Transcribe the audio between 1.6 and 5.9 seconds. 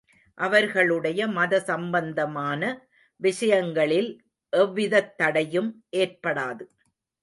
சம்பந்தமான விஷயங்களில் எவ்விதத் தடையும்